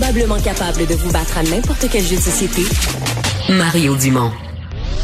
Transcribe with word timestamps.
probablement 0.00 0.40
capable 0.40 0.88
de 0.88 0.94
vous 0.94 1.12
battre 1.12 1.38
à 1.38 1.44
n'importe 1.44 1.86
quel 1.88 2.02
jeu 2.02 2.16
de 2.16 2.20
société, 2.20 2.62
Mario 3.48 3.94
Dumont. 3.94 4.32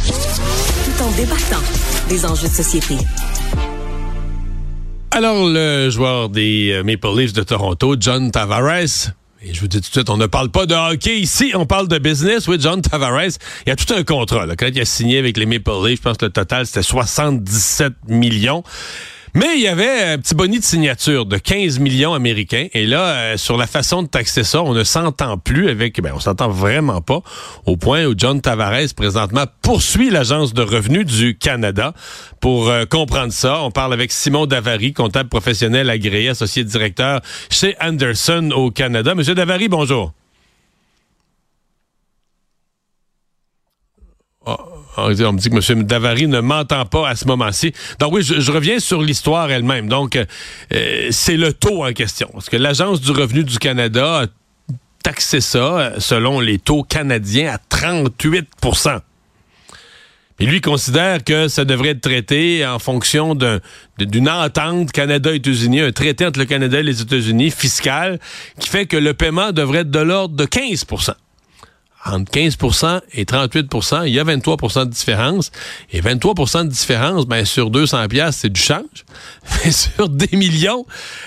Tout 0.05 1.05
en 1.05 1.11
débattant 1.13 1.63
des 2.09 2.27
enjeux 2.27 2.49
de 2.49 2.53
société. 2.53 2.97
Alors, 5.13 5.47
le 5.47 5.91
joueur 5.91 6.29
des 6.29 6.73
euh, 6.73 6.83
Maple 6.83 7.07
Leafs 7.17 7.33
de 7.33 7.45
Toronto, 7.45 7.95
John 8.01 8.33
Tavares, 8.33 9.13
et 9.43 9.55
je 9.55 9.61
vous 9.61 9.69
dis 9.69 9.81
tout 9.81 9.91
de 9.91 9.95
suite, 9.95 10.11
on 10.11 10.17
ne 10.17 10.27
parle 10.27 10.49
pas 10.49 10.67
de 10.67 10.75
hockey 10.75 11.21
ici, 11.21 11.53
on 11.55 11.67
parle 11.67 11.87
de 11.87 11.99
business. 11.99 12.49
Oui, 12.49 12.57
John 12.59 12.83
Tavares, 12.83 13.39
il 13.65 13.69
y 13.69 13.71
a 13.71 13.77
tout 13.77 13.95
un 13.95 14.03
contrat. 14.03 14.45
Là. 14.45 14.57
Quand 14.57 14.67
il 14.67 14.81
a 14.81 14.85
signé 14.85 15.19
avec 15.19 15.37
les 15.37 15.47
Maple 15.47 15.71
Leafs, 15.87 15.99
je 15.99 16.03
pense 16.03 16.17
que 16.17 16.25
le 16.25 16.33
total, 16.33 16.67
c'était 16.67 16.83
77 16.83 17.93
millions. 18.09 18.65
Mais 19.35 19.57
il 19.57 19.61
y 19.61 19.69
avait 19.69 20.13
un 20.13 20.19
petit 20.19 20.35
bonus 20.35 20.61
de 20.61 20.65
signature 20.65 21.25
de 21.25 21.39
15 21.39 21.79
millions 21.79 22.15
américains. 22.15 22.67
Et 22.73 22.87
là, 22.87 23.05
euh, 23.05 23.37
sur 23.37 23.57
la 23.57 23.67
façon 23.67 24.03
de 24.03 24.09
taxer 24.09 24.43
ça, 24.43 24.63
on 24.63 24.75
ne 24.75 24.83
s'entend 24.83 25.39
plus 25.39 25.69
avec, 25.69 26.01
ben, 26.01 26.13
on 26.15 26.21
s'entend 26.21 26.49
vraiment 26.49 27.01
pas, 27.01 27.21
au 27.65 27.77
point 27.77 28.07
où 28.07 28.15
John 28.17 28.41
Tavares, 28.41 28.95
présentement, 28.97 29.45
poursuit 29.63 30.11
l'Agence 30.11 30.53
de 30.53 30.63
revenus 30.63 31.07
du 31.07 31.39
Canada. 31.39 31.95
Pour 32.41 32.69
euh, 32.69 32.87
comprendre 32.87 33.33
ça, 33.33 33.63
on 33.63 33.71
parle 33.71 33.93
avec 33.93 34.11
Simon 34.11 34.47
Davary, 34.47 34.93
comptable 34.93 35.29
professionnel 35.29 35.91
agréé, 35.91 36.31
associé 36.31 36.65
directeur 36.65 37.21
chez 37.51 37.77
Anderson 37.81 38.51
au 38.55 38.71
Canada. 38.71 39.15
Monsieur 39.15 39.35
Davary, 39.35 39.69
bonjour. 39.69 40.13
Oh, 44.47 44.80
on 44.97 45.09
me 45.09 45.39
dit 45.39 45.51
que 45.51 45.73
M. 45.73 45.85
Davary 45.85 46.27
ne 46.27 46.41
m'entend 46.41 46.85
pas 46.85 47.09
à 47.09 47.17
ce 47.17 47.27
moment-ci. 47.27 47.73
Donc 47.99 48.13
oui, 48.13 48.23
je, 48.23 48.53
reviens 48.53 48.79
sur 48.79 49.03
l'histoire 49.03 49.51
elle-même. 49.51 49.89
Donc, 49.89 50.17
euh, 50.17 51.09
c'est 51.11 51.37
le 51.37 51.53
taux 51.53 51.85
en 51.85 51.93
question. 51.93 52.29
Parce 52.33 52.49
que 52.49 52.57
l'Agence 52.57 53.01
du 53.01 53.11
revenu 53.11 53.45
du 53.45 53.59
Canada 53.59 54.23
a 54.23 54.27
taxé 55.03 55.41
ça, 55.41 55.59
euh, 55.59 55.95
selon 55.99 56.41
les 56.41 56.59
taux 56.59 56.83
canadiens, 56.83 57.55
à 57.55 57.59
38% 57.59 59.01
et 60.41 60.47
lui 60.47 60.63
considère 60.63 61.23
que 61.23 61.49
ça 61.49 61.67
devrait 61.67 61.91
être 61.91 62.01
traité 62.01 62.67
en 62.67 62.79
fonction 62.79 63.35
d'une 63.35 64.29
entente 64.29 64.91
Canada-États-Unis, 64.91 65.81
un 65.81 65.93
traité 65.93 66.25
entre 66.25 66.39
le 66.39 66.47
Canada 66.47 66.81
et 66.81 66.83
les 66.83 67.03
États-Unis 67.03 67.51
fiscal, 67.51 68.19
qui 68.59 68.71
fait 68.71 68.87
que 68.87 68.97
le 68.97 69.13
paiement 69.13 69.53
devrait 69.53 69.81
être 69.81 69.91
de 69.91 69.99
l'ordre 69.99 70.35
de 70.35 70.47
15 70.47 70.87
entre 72.05 72.33
15% 72.33 73.01
et 73.13 73.25
38% 73.25 74.07
il 74.07 74.15
y 74.15 74.19
a 74.19 74.25
23% 74.25 74.85
de 74.87 74.91
différence. 74.91 75.51
Et 75.93 76.01
23% 76.01 76.65
de 76.65 76.69
différence, 76.69 77.27
ben, 77.27 77.45
sur 77.45 77.71
200 77.71 78.09
pièces 78.09 78.37
c'est 78.37 78.53
du 78.53 78.61
change. 78.61 79.05
Mais 79.65 79.71
sur 79.71 80.09
des 80.09 80.37
millions, 80.37 80.87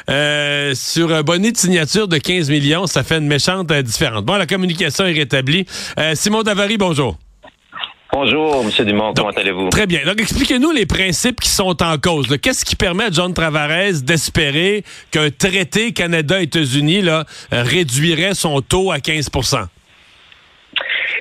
euh, 0.10 0.74
sur 0.76 1.14
un 1.14 1.22
bonnet 1.22 1.52
de 1.52 1.58
signature 1.58 2.08
de 2.08 2.18
15 2.18 2.50
millions, 2.50 2.88
ça 2.88 3.04
fait 3.04 3.18
une 3.18 3.28
méchante 3.28 3.72
euh, 3.72 3.82
différence. 3.82 4.24
Bon, 4.24 4.36
la 4.36 4.46
communication 4.46 5.06
est 5.06 5.14
rétablie. 5.14 5.66
Euh, 6.00 6.16
Simon 6.16 6.44
Davary, 6.44 6.78
bonjour. 6.78 7.18
Bonjour, 8.12 8.64
M. 8.64 8.86
Dumont, 8.86 9.12
comment 9.16 9.32
allez-vous? 9.32 9.70
Très 9.70 9.88
bien. 9.88 10.06
Donc, 10.06 10.22
expliquez-nous 10.22 10.72
les 10.72 10.86
principes 10.86 11.42
qui 11.42 11.50
sont 11.50 11.82
en 11.82 11.98
cause. 11.98 12.28
Qu'est-ce 12.40 12.64
qui 12.64 12.76
permet 12.76 13.06
à 13.06 13.12
John 13.12 13.34
Tavares 13.34 14.02
d'espérer 14.04 14.84
qu'un 15.10 15.32
traité 15.32 15.94
Canada-États-Unis 15.94 17.06
réduirait 17.52 18.36
son 18.36 18.62
taux 18.62 18.92
à 18.92 19.00
15 19.00 19.30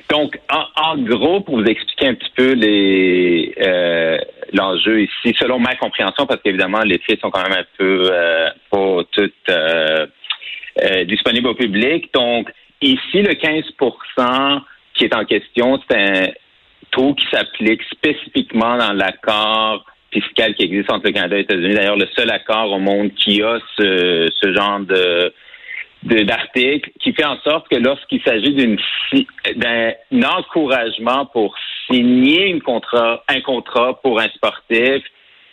donc, 0.09 0.39
en, 0.49 0.97
gros, 0.97 1.41
pour 1.41 1.57
vous 1.57 1.65
expliquer 1.65 2.07
un 2.07 2.13
petit 2.15 2.31
peu 2.35 2.53
les 2.53 3.53
euh, 3.59 4.17
l'enjeu 4.53 5.01
ici, 5.01 5.35
selon 5.39 5.59
ma 5.59 5.75
compréhension, 5.75 6.25
parce 6.25 6.41
qu'évidemment, 6.41 6.81
les 6.81 6.99
faits 6.99 7.19
sont 7.19 7.31
quand 7.31 7.43
même 7.43 7.59
un 7.59 7.65
peu 7.77 8.09
euh, 8.11 8.49
pas 8.69 9.01
toutes 9.11 9.49
euh, 9.49 10.05
disponibles 11.05 11.47
au 11.47 11.55
public. 11.55 12.13
Donc, 12.13 12.51
ici, 12.81 13.21
le 13.21 13.33
15% 13.33 14.61
qui 14.93 15.05
est 15.05 15.15
en 15.15 15.25
question, 15.25 15.79
c'est 15.89 15.97
un 15.97 16.27
taux 16.91 17.15
qui 17.15 17.25
s'applique 17.31 17.81
spécifiquement 17.91 18.77
dans 18.77 18.93
l'accord 18.93 19.85
fiscal 20.11 20.53
qui 20.53 20.63
existe 20.63 20.91
entre 20.91 21.07
le 21.07 21.13
Canada 21.13 21.35
et 21.35 21.39
les 21.39 21.43
États-Unis. 21.45 21.73
D'ailleurs, 21.73 21.97
le 21.97 22.07
seul 22.15 22.29
accord 22.29 22.71
au 22.71 22.79
monde 22.79 23.11
qui 23.15 23.41
a 23.41 23.57
ce, 23.77 24.29
ce 24.39 24.53
genre 24.53 24.81
de 24.81 25.33
d'articles 26.05 26.91
qui 26.99 27.13
fait 27.13 27.25
en 27.25 27.37
sorte 27.39 27.67
que 27.69 27.77
lorsqu'il 27.77 28.21
s'agit 28.23 28.53
d'une 28.53 28.77
d'un 29.55 29.93
encouragement 30.23 31.25
pour 31.27 31.55
signer 31.89 32.47
une 32.47 32.61
contrat, 32.61 33.23
un 33.27 33.41
contrat 33.41 33.99
pour 34.01 34.19
un 34.19 34.27
sportif, 34.29 35.03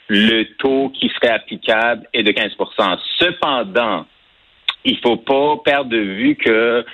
le 0.08 0.44
taux 0.58 0.90
qui 0.90 1.08
serait 1.10 1.32
applicable 1.32 2.06
est 2.12 2.22
de 2.22 2.32
15% 2.32 2.98
Cependant, 3.18 4.06
il 4.84 4.98
faut 4.98 5.16
pas 5.16 5.56
perdre 5.64 5.90
de 5.90 5.98
vue 5.98 6.36
que 6.36 6.84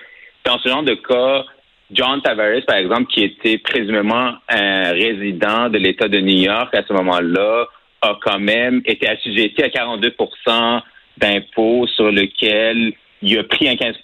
dans 0.45 0.59
ce 0.59 0.69
genre 0.69 0.83
de 0.83 0.95
cas, 0.95 1.45
John 1.91 2.21
Tavares, 2.21 2.65
par 2.67 2.77
exemple, 2.77 3.07
qui 3.07 3.23
était 3.23 3.59
présumément 3.59 4.35
un 4.49 4.93
résident 4.93 5.69
de 5.71 5.79
l'État 5.79 6.09
de 6.09 6.19
New 6.19 6.43
York 6.45 6.75
à 6.75 6.83
ce 6.87 6.93
moment-là, 6.93 7.67
a 8.03 8.19
quand 8.21 8.39
même 8.39 8.83
été 8.85 9.09
assujetti 9.09 9.63
à 9.63 9.69
42% 9.69 10.83
d'impôts 11.19 11.87
sur 11.87 12.11
lequel 12.11 12.93
il 13.23 13.39
a 13.39 13.45
pris 13.45 13.69
un 13.69 13.77
15 13.77 13.97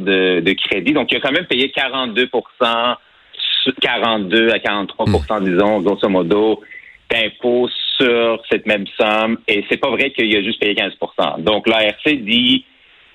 de, 0.00 0.40
de, 0.40 0.52
crédit. 0.52 0.92
Donc, 0.92 1.10
il 1.10 1.16
a 1.16 1.20
quand 1.20 1.32
même 1.32 1.46
payé 1.46 1.72
42% 1.74 2.96
42 3.80 4.50
à 4.50 4.58
43% 4.58 5.40
hmm. 5.40 5.44
disons, 5.44 5.80
grosso 5.80 6.08
modo, 6.08 6.62
d'impôts 7.10 7.68
sur 7.96 8.42
cette 8.50 8.66
même 8.66 8.86
somme. 8.96 9.38
Et 9.46 9.64
c'est 9.68 9.76
pas 9.76 9.90
vrai 9.90 10.10
qu'il 10.10 10.34
a 10.36 10.42
juste 10.42 10.60
payé 10.60 10.74
15% 10.74 11.42
Donc, 11.42 11.66
l'ARC 11.66 12.06
dit 12.06 12.64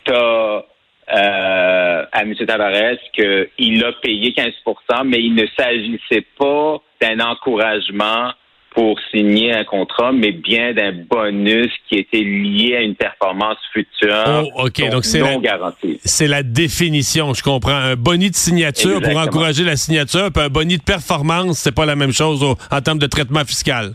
euh, 0.09 0.61
à 1.09 2.21
M. 2.21 2.33
Tavares 2.35 2.97
qu'il 3.13 3.83
a 3.85 3.91
payé 4.01 4.31
15% 4.31 5.03
mais 5.05 5.19
il 5.19 5.35
ne 5.35 5.45
s'agissait 5.57 6.25
pas 6.37 6.81
d'un 7.01 7.19
encouragement 7.19 8.31
pour 8.73 8.99
signer 9.11 9.53
un 9.53 9.63
contrat, 9.63 10.11
mais 10.11 10.31
bien 10.31 10.73
d'un 10.73 10.91
bonus 10.91 11.71
qui 11.87 11.99
était 11.99 12.21
lié 12.23 12.75
à 12.75 12.81
une 12.81 12.95
performance 12.95 13.57
future. 13.71 14.43
Oh, 14.55 14.65
OK. 14.65 14.89
Donc, 14.89 15.05
c'est 15.05 15.19
non 15.19 15.39
garantie. 15.39 15.99
C'est 16.03 16.27
la 16.27 16.43
définition, 16.43 17.33
je 17.33 17.43
comprends. 17.43 17.71
Un 17.71 17.95
bonus 17.95 18.31
de 18.31 18.35
signature 18.35 19.01
pour 19.01 19.17
encourager 19.17 19.63
la 19.63 19.75
signature, 19.75 20.31
puis 20.33 20.43
un 20.43 20.49
bonus 20.49 20.79
de 20.79 20.83
performance, 20.83 21.59
c'est 21.59 21.75
pas 21.75 21.85
la 21.85 21.95
même 21.95 22.11
chose 22.11 22.43
en 22.43 22.81
termes 22.81 22.99
de 22.99 23.07
traitement 23.07 23.45
fiscal. 23.45 23.93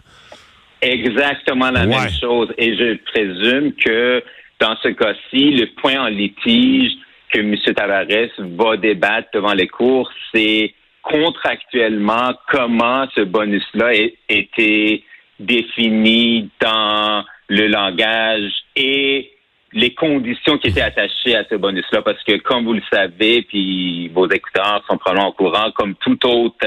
Exactement 0.80 1.70
la 1.70 1.86
même 1.86 2.10
chose. 2.20 2.52
Et 2.56 2.76
je 2.76 2.96
présume 3.12 3.72
que 3.72 4.22
dans 4.60 4.76
ce 4.82 4.88
cas-ci, 4.88 5.50
le 5.50 5.66
point 5.80 6.00
en 6.00 6.08
litige 6.08 6.92
que 7.32 7.40
M. 7.40 7.56
Tavares 7.74 8.06
va 8.38 8.76
débattre 8.76 9.28
devant 9.34 9.54
les 9.54 9.66
cours, 9.66 10.10
c'est 10.32 10.72
contractuellement 11.10 12.34
comment 12.50 13.06
ce 13.14 13.22
bonus-là 13.22 13.88
a 13.88 14.08
été 14.28 15.04
défini 15.40 16.50
dans 16.60 17.24
le 17.48 17.66
langage 17.66 18.50
et 18.76 19.32
les 19.72 19.94
conditions 19.94 20.58
qui 20.58 20.68
étaient 20.68 20.80
attachées 20.80 21.36
à 21.36 21.44
ce 21.48 21.54
bonus-là, 21.54 22.02
parce 22.02 22.22
que 22.24 22.36
comme 22.38 22.64
vous 22.64 22.74
le 22.74 22.82
savez, 22.90 23.42
puis 23.42 24.08
vos 24.08 24.28
écouteurs 24.28 24.82
sont 24.88 24.96
probablement 24.96 25.28
au 25.28 25.32
courant, 25.32 25.70
comme 25.72 25.94
tout 25.96 26.18
autre 26.26 26.66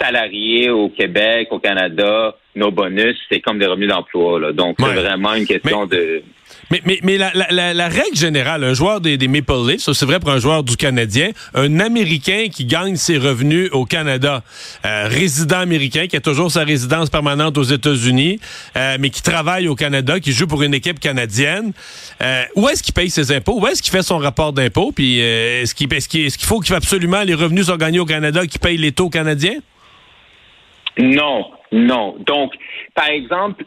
salarié 0.00 0.70
au 0.70 0.88
Québec, 0.88 1.48
au 1.52 1.60
Canada, 1.60 2.36
nos 2.56 2.70
bonus, 2.70 3.16
c'est 3.30 3.40
comme 3.40 3.58
des 3.58 3.66
revenus 3.66 3.88
d'emploi. 3.88 4.52
Donc, 4.52 4.76
c'est 4.80 4.94
vraiment 4.94 5.34
une 5.34 5.46
question 5.46 5.86
de 5.86 6.22
mais, 6.70 6.80
mais, 6.84 6.98
mais 7.02 7.18
la, 7.18 7.88
règle 7.88 8.16
générale, 8.16 8.64
un 8.64 8.74
joueur 8.74 9.00
des, 9.00 9.16
des 9.16 9.28
Maple 9.28 9.68
Leafs, 9.68 9.92
c'est 9.92 10.06
vrai 10.06 10.18
pour 10.18 10.30
un 10.30 10.38
joueur 10.38 10.62
du 10.62 10.76
Canadien, 10.76 11.30
un 11.54 11.80
Américain 11.80 12.46
qui 12.50 12.64
gagne 12.64 12.96
ses 12.96 13.18
revenus 13.18 13.68
au 13.72 13.84
Canada, 13.84 14.42
euh, 14.84 15.06
résident 15.08 15.58
américain, 15.58 16.06
qui 16.06 16.16
a 16.16 16.20
toujours 16.20 16.50
sa 16.50 16.64
résidence 16.64 17.10
permanente 17.10 17.58
aux 17.58 17.64
États-Unis, 17.64 18.40
euh, 18.76 18.96
mais 18.98 19.10
qui 19.10 19.22
travaille 19.22 19.68
au 19.68 19.74
Canada, 19.74 20.20
qui 20.20 20.32
joue 20.32 20.46
pour 20.46 20.62
une 20.62 20.74
équipe 20.74 21.00
canadienne, 21.00 21.72
euh, 22.22 22.42
où 22.56 22.68
est-ce 22.68 22.82
qu'il 22.82 22.94
paye 22.94 23.10
ses 23.10 23.32
impôts? 23.32 23.60
Où 23.60 23.66
est-ce 23.66 23.82
qu'il 23.82 23.92
fait 23.92 24.02
son 24.02 24.18
rapport 24.18 24.52
d'impôts? 24.52 24.92
Puis 24.92 25.18
est-ce 25.18 25.74
qu'il 25.74 25.92
est 25.92 26.08
qu'il 26.08 26.30
faut 26.46 26.60
qu'il 26.60 26.74
absolument 26.74 27.22
les 27.22 27.34
revenus 27.34 27.66
soient 27.66 27.76
gagnés 27.76 28.00
au 28.00 28.06
Canada 28.06 28.46
qu'il 28.46 28.60
paye 28.60 28.76
les 28.76 28.92
taux 28.92 29.10
canadiens? 29.10 29.58
Non, 30.98 31.46
non. 31.72 32.16
Donc, 32.26 32.52
par 32.94 33.08
exemple, 33.08 33.64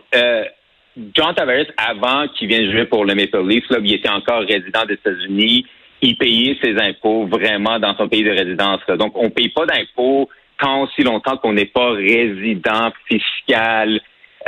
John 1.14 1.36
Tavares, 1.36 1.68
avant 1.78 2.28
qu'il 2.28 2.48
vienne 2.48 2.72
jouer 2.72 2.86
pour 2.86 3.06
le 3.06 3.14
Maple 3.14 3.48
Leafs, 3.48 3.70
là, 3.70 3.78
il 3.84 3.94
était 3.94 4.10
encore 4.10 4.42
résident 4.42 4.86
des 4.86 4.96
États-Unis. 4.96 5.66
Il 6.02 6.18
payait 6.18 6.58
ses 6.62 6.76
impôts 6.78 7.28
vraiment 7.28 7.80
dans 7.80 7.96
son 7.96 8.08
pays 8.08 8.24
de 8.24 8.32
résidence. 8.32 8.82
Donc, 8.98 9.16
on 9.16 9.26
ne 9.26 9.30
paye 9.30 9.50
pas 9.50 9.66
d'impôts 9.66 10.30
tant 10.60 10.82
aussi 10.82 11.04
longtemps 11.04 11.38
qu'on 11.38 11.54
n'est 11.54 11.66
pas 11.66 11.92
résident 11.92 12.92
fiscal 13.08 14.00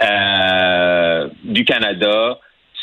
euh, 0.01 1.29
du 1.43 1.65
Canada, 1.65 2.39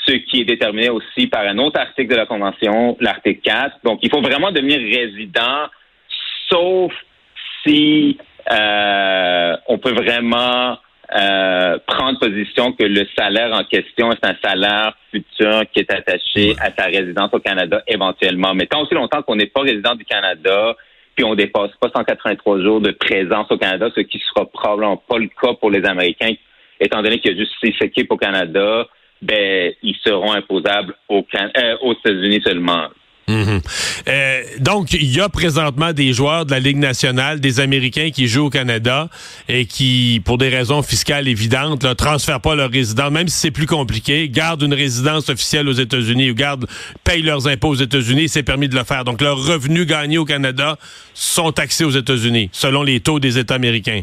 ce 0.07 0.12
qui 0.12 0.43
est 0.43 0.45
déterminé 0.45 0.91
aussi 0.91 1.27
par 1.27 1.43
un 1.43 1.59
autre 1.59 1.81
article 1.81 2.11
de 2.11 2.17
la 2.17 2.27
Convention, 2.27 2.97
l'article 3.01 3.41
4. 3.43 3.79
Donc, 3.83 3.99
il 4.03 4.11
faut 4.11 4.21
vraiment 4.21 4.53
devenir 4.53 4.79
résident, 4.79 5.67
sauf 6.49 6.93
si 7.65 8.17
euh, 8.53 9.57
on 9.67 9.79
peut 9.79 9.93
vraiment 9.93 10.79
euh, 11.14 11.79
prendre 11.87 12.19
position 12.19 12.73
que 12.73 12.85
le 12.85 13.06
salaire 13.17 13.53
en 13.53 13.64
question 13.64 14.11
est 14.11 14.25
un 14.25 14.35
salaire 14.43 14.97
futur 15.12 15.62
qui 15.73 15.81
est 15.81 15.93
attaché 15.93 16.56
à 16.61 16.70
sa 16.76 16.87
résidence 16.87 17.32
au 17.32 17.38
Canada 17.38 17.82
éventuellement. 17.87 18.55
Mais 18.55 18.67
tant 18.67 18.82
aussi 18.82 18.94
longtemps 18.94 19.23
qu'on 19.23 19.37
n'est 19.37 19.47
pas 19.47 19.61
résident 19.61 19.94
du 19.94 20.05
Canada, 20.05 20.75
puis 21.14 21.25
on 21.25 21.35
dépasse 21.35 21.70
pas 21.81 21.91
183 21.94 22.61
jours 22.61 22.81
de 22.81 22.91
présence 22.91 23.47
au 23.50 23.56
Canada, 23.56 23.88
ce 23.94 24.00
qui 24.00 24.19
sera 24.19 24.47
probablement 24.47 24.97
pas 24.97 25.19
le 25.19 25.29
cas 25.29 25.55
pour 25.55 25.70
les 25.70 25.85
Américains, 25.87 26.35
étant 26.81 27.03
donné 27.03 27.20
qu'il 27.20 27.32
y 27.32 27.35
a 27.35 27.38
juste 27.38 27.52
six 27.62 27.75
équipes 27.81 28.11
au 28.12 28.17
Canada, 28.17 28.87
ben 29.23 29.73
ils 29.82 29.97
seront 30.05 30.32
imposables 30.32 30.94
au 31.09 31.25
euh, 31.35 31.76
aux 31.82 31.94
États-Unis 31.94 32.43
seulement. 32.44 32.88
Mhm. 33.28 33.61
Euh, 34.08 34.43
donc, 34.61 34.93
il 34.93 35.12
y 35.12 35.20
a 35.20 35.28
présentement 35.28 35.93
des 35.93 36.12
joueurs 36.12 36.46
de 36.46 36.52
la 36.52 36.61
Ligue 36.61 36.76
nationale, 36.76 37.40
des 37.40 37.58
Américains 37.58 38.11
qui 38.11 38.28
jouent 38.28 38.46
au 38.46 38.50
Canada 38.50 39.08
et 39.49 39.67
qui, 39.67 40.23
pour 40.25 40.38
des 40.38 40.49
raisons 40.49 40.82
fiscales 40.82 41.26
évidentes, 41.26 41.84
ne 41.84 41.93
transfèrent 41.93 42.40
pas 42.40 42.55
leur 42.55 42.70
résidence, 42.70 43.11
même 43.11 43.26
si 43.26 43.38
c'est 43.38 43.50
plus 43.50 43.67
compliqué, 43.67 44.28
gardent 44.28 44.62
une 44.62 44.75
résidence 44.75 45.28
officielle 45.28 45.69
aux 45.69 45.73
États-Unis 45.73 46.31
ou 46.31 46.34
payent 47.02 47.23
leurs 47.23 47.49
impôts 47.49 47.70
aux 47.70 47.75
États-Unis, 47.75 48.28
c'est 48.28 48.44
permis 48.44 48.69
de 48.69 48.76
le 48.76 48.84
faire. 48.84 49.02
Donc, 49.05 49.20
leurs 49.20 49.44
revenus 49.44 49.87
gagnés 49.87 50.19
au 50.19 50.25
Canada 50.25 50.76
sont 51.12 51.50
taxés 51.50 51.84
aux 51.84 51.90
États-Unis, 51.90 52.49
selon 52.52 52.84
les 52.84 53.00
taux 53.00 53.19
des 53.19 53.38
États 53.38 53.55
américains. 53.55 54.02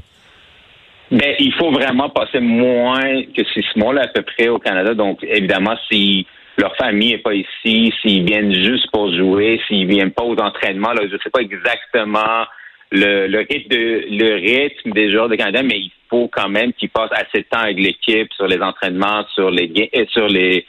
Mais 1.11 1.35
il 1.39 1.53
faut 1.53 1.71
vraiment 1.71 2.09
passer 2.09 2.39
moins 2.39 3.23
que 3.35 3.43
six 3.53 3.65
mois 3.77 3.93
là, 3.93 4.01
à 4.03 4.07
peu 4.07 4.23
près 4.23 4.49
au 4.49 4.59
Canada. 4.59 4.93
Donc, 4.93 5.19
évidemment, 5.23 5.75
si 5.89 6.25
leur 6.57 6.75
famille 6.75 7.11
n'est 7.11 7.17
pas 7.17 7.33
ici, 7.33 7.93
s'ils 8.01 8.25
viennent 8.25 8.53
juste 8.53 8.89
pour 8.91 9.13
jouer, 9.13 9.59
s'ils 9.67 9.87
viennent 9.87 10.11
pas 10.11 10.23
aux 10.23 10.37
entraînements, 10.37 10.93
là, 10.93 11.01
je 11.07 11.13
ne 11.13 11.19
sais 11.19 11.29
pas 11.29 11.41
exactement 11.41 12.45
le, 12.91 13.27
le, 13.27 13.39
rythme 13.39 13.69
de, 13.69 14.05
le 14.09 14.35
rythme 14.35 14.91
des 14.91 15.11
joueurs 15.11 15.29
de 15.29 15.35
Canada, 15.35 15.63
mais 15.63 15.79
il 15.79 15.91
faut 16.09 16.29
quand 16.31 16.49
même 16.49 16.73
qu'ils 16.73 16.89
passent 16.89 17.11
assez 17.11 17.39
de 17.39 17.47
temps 17.49 17.61
avec 17.61 17.79
l'équipe 17.79 18.31
sur 18.33 18.47
les 18.47 18.61
entraînements, 18.61 19.25
sur 19.33 19.49
les 19.49 19.89
euh, 19.95 20.05
sur 20.09 20.27
les, 20.27 20.65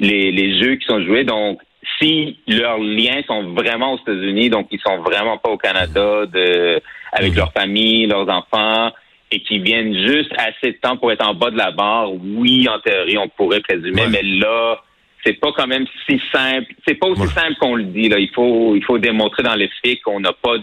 les, 0.00 0.32
les 0.32 0.60
jeux 0.60 0.74
qui 0.74 0.86
sont 0.86 1.00
joués. 1.04 1.22
Donc, 1.22 1.60
si 2.00 2.38
leurs 2.48 2.78
liens 2.78 3.22
sont 3.28 3.52
vraiment 3.54 3.94
aux 3.94 3.98
États-Unis, 3.98 4.50
donc 4.50 4.66
ils 4.72 4.80
sont 4.80 4.98
vraiment 4.98 5.38
pas 5.38 5.50
au 5.50 5.56
Canada 5.56 6.26
de 6.26 6.80
avec 7.12 7.36
leur 7.36 7.52
famille, 7.52 8.06
leurs 8.06 8.28
enfants, 8.28 8.90
et 9.30 9.40
qui 9.40 9.58
viennent 9.60 9.94
juste 10.06 10.32
assez 10.36 10.72
de 10.72 10.78
temps 10.78 10.96
pour 10.96 11.12
être 11.12 11.26
en 11.26 11.34
bas 11.34 11.50
de 11.50 11.58
la 11.58 11.70
barre, 11.70 12.12
oui, 12.12 12.68
en 12.68 12.80
théorie, 12.80 13.18
on 13.18 13.28
pourrait 13.28 13.60
présumer, 13.60 14.02
mais 14.10 14.22
là, 14.22 14.80
c'est 15.24 15.34
pas 15.34 15.52
quand 15.56 15.66
même 15.66 15.86
si 16.06 16.20
simple. 16.32 16.72
C'est 16.86 16.94
pas 16.94 17.08
aussi 17.08 17.26
simple 17.28 17.54
qu'on 17.60 17.74
le 17.74 17.84
dit. 17.84 18.08
Là. 18.08 18.18
Il 18.18 18.30
faut 18.34 18.74
il 18.76 18.84
faut 18.84 18.98
démontrer 18.98 19.42
dans 19.42 19.54
les 19.54 19.70
faits 19.82 20.00
qu'on 20.02 20.20
n'a 20.20 20.32
pas 20.32 20.56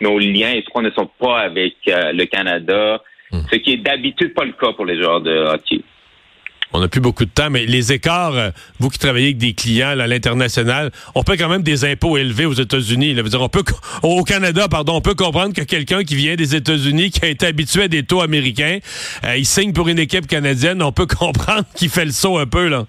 nos 0.00 0.18
liens 0.18 0.52
et 0.52 0.64
qu'on 0.64 0.82
ne 0.82 0.90
sont 0.90 1.10
pas 1.18 1.40
avec 1.40 1.74
euh, 1.88 2.12
le 2.12 2.24
Canada, 2.26 3.02
hmm. 3.30 3.40
ce 3.50 3.56
qui 3.56 3.72
est 3.72 3.76
d'habitude 3.76 4.34
pas 4.34 4.44
le 4.44 4.52
cas 4.52 4.72
pour 4.72 4.86
les 4.86 5.00
joueurs 5.00 5.20
de 5.20 5.30
hockey. 5.30 5.82
On 6.72 6.78
n'a 6.78 6.88
plus 6.88 7.00
beaucoup 7.00 7.24
de 7.24 7.30
temps, 7.30 7.50
mais 7.50 7.66
les 7.66 7.92
écarts, 7.92 8.36
euh, 8.36 8.50
vous 8.78 8.90
qui 8.90 8.98
travaillez 8.98 9.26
avec 9.26 9.38
des 9.38 9.54
clients 9.54 9.88
à 9.88 10.06
l'international, 10.06 10.92
on 11.16 11.24
paie 11.24 11.36
quand 11.36 11.48
même 11.48 11.64
des 11.64 11.84
impôts 11.84 12.16
élevés 12.16 12.46
aux 12.46 12.52
États-Unis. 12.52 13.16
on 13.34 13.48
peut 13.48 13.64
au 14.04 14.22
Canada, 14.22 14.68
pardon, 14.68 14.94
on 14.94 15.00
peut 15.00 15.16
comprendre 15.16 15.52
que 15.52 15.62
quelqu'un 15.62 16.04
qui 16.04 16.14
vient 16.14 16.36
des 16.36 16.54
États-Unis, 16.54 17.10
qui 17.10 17.24
a 17.24 17.28
été 17.28 17.46
habitué 17.46 17.84
à 17.84 17.88
des 17.88 18.04
taux 18.04 18.20
américains, 18.20 18.78
euh, 19.24 19.36
il 19.36 19.46
signe 19.46 19.72
pour 19.72 19.88
une 19.88 19.98
équipe 19.98 20.28
canadienne. 20.28 20.80
On 20.80 20.92
peut 20.92 21.06
comprendre 21.18 21.64
qu'il 21.74 21.88
fait 21.88 22.04
le 22.04 22.12
saut 22.12 22.38
un 22.38 22.46
peu 22.46 22.68
là. 22.68 22.86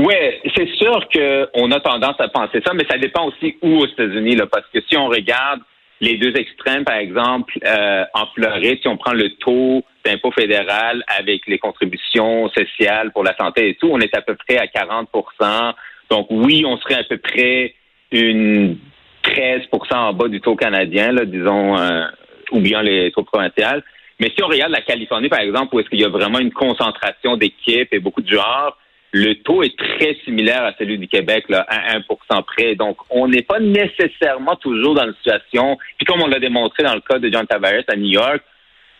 Oui, 0.00 0.14
c'est 0.56 0.68
sûr 0.76 1.06
qu'on 1.12 1.70
a 1.72 1.80
tendance 1.80 2.18
à 2.20 2.28
penser 2.28 2.62
ça, 2.64 2.72
mais 2.72 2.86
ça 2.90 2.96
dépend 2.96 3.26
aussi 3.26 3.58
où 3.60 3.80
aux 3.80 3.86
États-Unis, 3.86 4.34
là, 4.34 4.46
parce 4.46 4.64
que 4.72 4.80
si 4.88 4.96
on 4.96 5.08
regarde 5.08 5.60
les 6.00 6.16
deux 6.16 6.34
extrêmes, 6.36 6.84
par 6.84 6.96
exemple, 6.96 7.58
euh, 7.66 8.04
en 8.14 8.24
Floride, 8.34 8.78
si 8.80 8.88
on 8.88 8.96
prend 8.96 9.12
le 9.12 9.28
taux 9.34 9.84
d'impôt 10.02 10.30
fédéral 10.30 11.04
avec 11.06 11.42
les 11.46 11.58
contributions 11.58 12.48
sociales 12.48 13.12
pour 13.12 13.24
la 13.24 13.36
santé 13.36 13.68
et 13.68 13.74
tout, 13.74 13.88
on 13.92 14.00
est 14.00 14.16
à 14.16 14.22
peu 14.22 14.36
près 14.36 14.56
à 14.56 14.66
40% 14.68 15.74
Donc 16.08 16.28
oui, 16.30 16.64
on 16.66 16.78
serait 16.78 17.00
à 17.00 17.04
peu 17.04 17.18
près 17.18 17.74
une 18.10 18.78
13% 19.24 19.94
en 19.94 20.12
bas 20.14 20.28
du 20.28 20.40
taux 20.40 20.56
canadien, 20.56 21.12
là, 21.12 21.26
disons, 21.26 21.76
euh, 21.76 22.06
ou 22.52 22.60
bien 22.60 22.82
les 22.82 23.12
taux 23.12 23.24
provinciaux. 23.24 23.82
Mais 24.18 24.32
si 24.34 24.42
on 24.42 24.48
regarde 24.48 24.72
la 24.72 24.80
Californie, 24.80 25.28
par 25.28 25.40
exemple, 25.40 25.74
où 25.74 25.80
est-ce 25.80 25.90
qu'il 25.90 26.00
y 26.00 26.04
a 26.04 26.08
vraiment 26.08 26.38
une 26.38 26.52
concentration 26.52 27.36
d'équipes 27.36 27.92
et 27.92 27.98
beaucoup 27.98 28.22
de 28.22 28.28
joueurs, 28.30 28.78
le 29.12 29.34
taux 29.34 29.62
est 29.62 29.76
très 29.76 30.16
similaire 30.24 30.64
à 30.64 30.72
celui 30.78 30.98
du 30.98 31.08
Québec, 31.08 31.44
là, 31.48 31.66
à 31.68 31.98
1% 31.98 32.42
près. 32.44 32.74
Donc, 32.76 32.96
on 33.10 33.26
n'est 33.28 33.42
pas 33.42 33.58
nécessairement 33.58 34.56
toujours 34.56 34.94
dans 34.94 35.06
une 35.06 35.14
situation, 35.14 35.76
puis 35.98 36.06
comme 36.06 36.22
on 36.22 36.28
l'a 36.28 36.38
démontré 36.38 36.82
dans 36.82 36.94
le 36.94 37.00
cas 37.00 37.18
de 37.18 37.30
John 37.30 37.46
Tavares 37.46 37.82
à 37.88 37.96
New 37.96 38.10
York, 38.10 38.42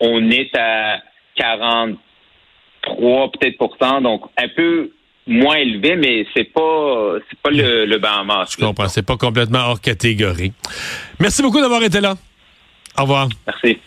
on 0.00 0.30
est 0.30 0.50
à 0.56 0.98
43 1.36 3.32
peut-être 3.32 4.00
donc 4.00 4.22
un 4.36 4.48
peu 4.48 4.90
moins 5.26 5.56
élevé, 5.56 5.96
mais 5.96 6.26
c'est 6.34 6.44
pas 6.44 7.14
c'est 7.28 7.38
pas 7.38 7.50
le, 7.50 7.84
le 7.84 7.98
Bahamas. 7.98 8.50
Je 8.50 8.64
comprends, 8.64 8.88
c'est 8.88 9.06
pas 9.06 9.16
complètement 9.16 9.60
hors 9.60 9.80
catégorie. 9.80 10.52
Merci 11.18 11.42
beaucoup 11.42 11.60
d'avoir 11.60 11.82
été 11.82 12.00
là. 12.00 12.14
Au 12.98 13.02
revoir. 13.02 13.28
Merci. 13.46 13.78